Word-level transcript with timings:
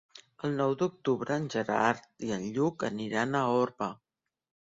El 0.47 0.53
nou 0.61 0.71
d'octubre 0.79 1.37
en 1.41 1.45
Gerard 1.55 2.07
i 2.29 2.33
en 2.39 2.49
Lluc 2.57 2.87
aniran 2.89 3.37
a 3.37 3.45
Orba. 3.61 3.93